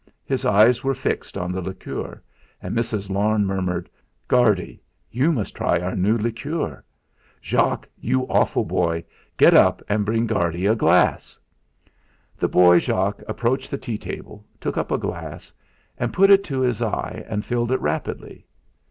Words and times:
His 0.25 0.45
eyes 0.45 0.83
were 0.83 0.95
fixed 0.95 1.37
on 1.37 1.51
the 1.51 1.61
liqueur, 1.61 2.23
and 2.59 2.75
Mrs. 2.75 3.11
Larne 3.11 3.45
murmured: 3.45 3.87
"Guardy, 4.27 4.81
you 5.11 5.31
must 5.31 5.55
try 5.55 5.77
our 5.79 5.95
new 5.95 6.17
liqueur. 6.17 6.83
Jock, 7.39 7.87
you 7.99 8.23
awful 8.27 8.65
boy, 8.65 9.03
get 9.37 9.53
up 9.53 9.79
and 9.87 10.03
bring 10.03 10.25
Guardy 10.25 10.65
a 10.65 10.73
glass." 10.73 11.37
The 12.35 12.47
boy 12.47 12.79
Jock 12.79 13.21
approached 13.27 13.69
the 13.69 13.77
tea 13.77 13.99
table, 13.99 14.43
took 14.59 14.75
up 14.75 14.91
a 14.91 14.97
glass, 14.97 15.53
put 16.11 16.31
it 16.31 16.43
to 16.45 16.61
his 16.61 16.81
eye 16.81 17.23
and 17.27 17.45
filled 17.45 17.71
it 17.71 17.79
rapidly. 17.79 18.47